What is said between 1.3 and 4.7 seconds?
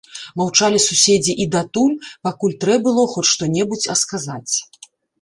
і датуль, пакуль трэ было хоць што-небудзь а сказаць.